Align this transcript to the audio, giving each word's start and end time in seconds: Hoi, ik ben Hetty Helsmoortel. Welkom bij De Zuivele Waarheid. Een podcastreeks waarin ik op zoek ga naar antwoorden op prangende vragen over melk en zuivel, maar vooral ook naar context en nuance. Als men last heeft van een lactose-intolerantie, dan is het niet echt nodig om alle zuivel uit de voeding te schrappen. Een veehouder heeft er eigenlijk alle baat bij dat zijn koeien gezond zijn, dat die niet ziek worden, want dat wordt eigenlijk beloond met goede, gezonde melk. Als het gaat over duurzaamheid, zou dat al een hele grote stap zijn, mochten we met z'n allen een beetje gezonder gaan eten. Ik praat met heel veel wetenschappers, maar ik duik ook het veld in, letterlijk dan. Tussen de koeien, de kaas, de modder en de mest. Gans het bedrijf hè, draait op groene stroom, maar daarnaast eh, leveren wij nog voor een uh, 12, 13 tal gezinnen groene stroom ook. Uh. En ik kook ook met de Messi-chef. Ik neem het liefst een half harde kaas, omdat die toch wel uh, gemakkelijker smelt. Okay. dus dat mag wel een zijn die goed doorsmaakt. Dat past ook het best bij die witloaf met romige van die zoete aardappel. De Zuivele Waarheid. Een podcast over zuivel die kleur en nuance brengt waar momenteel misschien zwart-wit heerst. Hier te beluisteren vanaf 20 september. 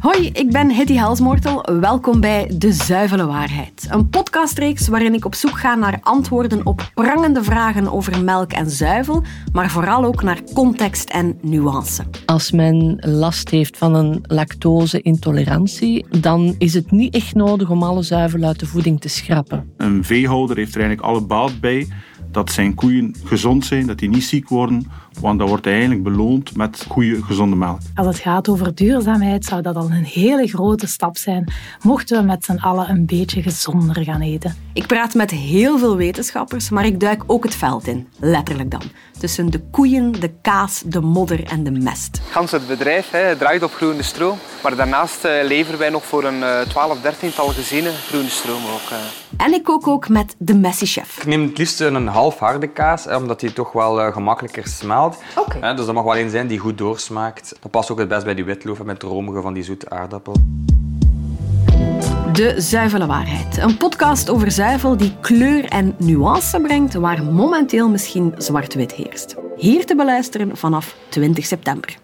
Hoi, 0.00 0.30
ik 0.32 0.50
ben 0.50 0.70
Hetty 0.70 0.94
Helsmoortel. 0.94 1.80
Welkom 1.80 2.20
bij 2.20 2.50
De 2.56 2.72
Zuivele 2.72 3.26
Waarheid. 3.26 3.86
Een 3.90 4.08
podcastreeks 4.08 4.88
waarin 4.88 5.14
ik 5.14 5.24
op 5.24 5.34
zoek 5.34 5.58
ga 5.58 5.74
naar 5.74 5.98
antwoorden 6.02 6.66
op 6.66 6.90
prangende 6.94 7.44
vragen 7.44 7.92
over 7.92 8.24
melk 8.24 8.52
en 8.52 8.70
zuivel, 8.70 9.22
maar 9.52 9.70
vooral 9.70 10.04
ook 10.04 10.22
naar 10.22 10.42
context 10.54 11.10
en 11.10 11.38
nuance. 11.42 12.04
Als 12.26 12.50
men 12.50 12.96
last 13.00 13.50
heeft 13.50 13.78
van 13.78 13.94
een 13.94 14.18
lactose-intolerantie, 14.22 16.06
dan 16.20 16.54
is 16.58 16.74
het 16.74 16.90
niet 16.90 17.14
echt 17.14 17.34
nodig 17.34 17.70
om 17.70 17.82
alle 17.82 18.02
zuivel 18.02 18.42
uit 18.42 18.60
de 18.60 18.66
voeding 18.66 19.00
te 19.00 19.08
schrappen. 19.08 19.72
Een 19.76 20.04
veehouder 20.04 20.56
heeft 20.56 20.74
er 20.74 20.80
eigenlijk 20.80 21.08
alle 21.08 21.26
baat 21.26 21.60
bij 21.60 21.88
dat 22.30 22.50
zijn 22.50 22.74
koeien 22.74 23.14
gezond 23.24 23.64
zijn, 23.64 23.86
dat 23.86 23.98
die 23.98 24.08
niet 24.08 24.24
ziek 24.24 24.48
worden, 24.48 24.86
want 25.20 25.38
dat 25.38 25.48
wordt 25.48 25.66
eigenlijk 25.66 26.02
beloond 26.02 26.56
met 26.56 26.84
goede, 26.88 27.22
gezonde 27.22 27.56
melk. 27.56 27.78
Als 27.94 28.06
het 28.06 28.18
gaat 28.18 28.48
over 28.48 28.74
duurzaamheid, 28.74 29.44
zou 29.44 29.62
dat 29.62 29.76
al 29.76 29.90
een 29.90 30.04
hele 30.04 30.46
grote 30.46 30.86
stap 30.86 31.16
zijn, 31.16 31.52
mochten 31.82 32.18
we 32.18 32.26
met 32.26 32.44
z'n 32.44 32.56
allen 32.56 32.90
een 32.90 33.06
beetje 33.06 33.42
gezonder 33.42 34.04
gaan 34.04 34.20
eten. 34.20 34.56
Ik 34.72 34.86
praat 34.86 35.14
met 35.14 35.30
heel 35.30 35.78
veel 35.78 35.96
wetenschappers, 35.96 36.70
maar 36.70 36.84
ik 36.84 37.00
duik 37.00 37.22
ook 37.26 37.44
het 37.44 37.54
veld 37.54 37.86
in, 37.86 38.08
letterlijk 38.18 38.70
dan. 38.70 38.82
Tussen 39.18 39.50
de 39.50 39.60
koeien, 39.70 40.12
de 40.12 40.30
kaas, 40.42 40.82
de 40.86 41.00
modder 41.00 41.44
en 41.44 41.64
de 41.64 41.70
mest. 41.70 42.20
Gans 42.30 42.50
het 42.50 42.66
bedrijf 42.66 43.10
hè, 43.10 43.36
draait 43.36 43.62
op 43.62 43.72
groene 43.72 44.02
stroom, 44.02 44.38
maar 44.62 44.76
daarnaast 44.76 45.24
eh, 45.24 45.44
leveren 45.44 45.78
wij 45.78 45.90
nog 45.90 46.04
voor 46.04 46.24
een 46.24 46.38
uh, 46.38 46.60
12, 46.60 47.00
13 47.00 47.32
tal 47.34 47.48
gezinnen 47.48 47.92
groene 47.92 48.28
stroom 48.28 48.62
ook. 48.64 48.90
Uh. 48.92 48.98
En 49.36 49.52
ik 49.52 49.62
kook 49.62 49.86
ook 49.86 50.08
met 50.08 50.34
de 50.38 50.54
Messi-chef. 50.54 51.16
Ik 51.18 51.26
neem 51.26 51.42
het 51.42 51.58
liefst 51.58 51.80
een 51.80 52.06
half 52.06 52.38
harde 52.38 52.66
kaas, 52.66 53.06
omdat 53.06 53.40
die 53.40 53.52
toch 53.52 53.72
wel 53.72 54.00
uh, 54.00 54.12
gemakkelijker 54.12 54.66
smelt. 54.66 55.09
Okay. 55.36 55.74
dus 55.74 55.86
dat 55.86 55.94
mag 55.94 56.04
wel 56.04 56.16
een 56.16 56.30
zijn 56.30 56.46
die 56.46 56.58
goed 56.58 56.78
doorsmaakt. 56.78 57.56
Dat 57.60 57.70
past 57.70 57.90
ook 57.90 57.98
het 57.98 58.08
best 58.08 58.24
bij 58.24 58.34
die 58.34 58.44
witloaf 58.44 58.82
met 58.82 59.02
romige 59.02 59.40
van 59.40 59.52
die 59.52 59.62
zoete 59.62 59.90
aardappel. 59.90 60.34
De 62.32 62.54
Zuivele 62.56 63.06
Waarheid. 63.06 63.56
Een 63.56 63.76
podcast 63.76 64.30
over 64.30 64.50
zuivel 64.50 64.96
die 64.96 65.14
kleur 65.20 65.64
en 65.64 65.94
nuance 65.98 66.60
brengt 66.60 66.94
waar 66.94 67.24
momenteel 67.24 67.88
misschien 67.88 68.34
zwart-wit 68.38 68.92
heerst. 68.92 69.36
Hier 69.56 69.86
te 69.86 69.96
beluisteren 69.96 70.56
vanaf 70.56 70.96
20 71.08 71.44
september. 71.44 71.96